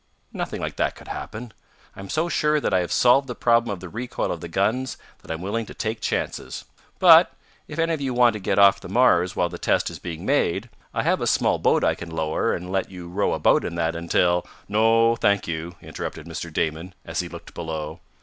"Nothing 0.33 0.59
like 0.59 0.77
that 0.77 0.95
could 0.95 1.09
happen. 1.09 1.53
I'm 1.95 2.09
so 2.09 2.27
sure 2.27 2.59
that 2.59 2.73
I 2.73 2.79
have 2.79 2.91
solved 2.91 3.27
the 3.27 3.35
problem 3.35 3.71
of 3.71 3.81
the 3.81 3.87
recoil 3.87 4.31
of 4.31 4.41
the 4.41 4.47
guns 4.47 4.97
that 5.21 5.29
I'm 5.29 5.43
willing 5.43 5.67
to 5.67 5.75
take 5.75 6.01
chances. 6.01 6.65
But 6.97 7.31
if 7.67 7.77
any 7.77 7.93
of 7.93 8.01
you 8.01 8.11
want 8.11 8.33
to 8.33 8.39
get 8.39 8.57
off 8.57 8.81
the 8.81 8.89
Mars 8.89 9.35
while 9.35 9.47
the 9.47 9.59
test 9.59 9.91
is 9.91 9.99
being 9.99 10.25
made, 10.25 10.71
I 10.91 11.03
have 11.03 11.21
a 11.21 11.27
small 11.27 11.59
boat 11.59 11.83
I 11.83 11.93
can 11.93 12.09
lower, 12.09 12.51
and 12.51 12.71
let 12.71 12.89
you 12.89 13.09
row 13.09 13.33
about 13.33 13.63
in 13.63 13.75
that 13.75 13.95
until" 13.95 14.43
"No, 14.67 15.17
thank 15.17 15.47
you!" 15.47 15.75
interrupted 15.83 16.25
Mr. 16.25 16.51
Damon, 16.51 16.95
as 17.05 17.19
he 17.19 17.29
looked 17.29 17.53
below. 17.53 17.99